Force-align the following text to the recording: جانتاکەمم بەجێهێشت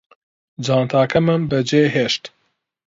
جانتاکەمم 0.65 1.41
بەجێهێشت 1.49 2.23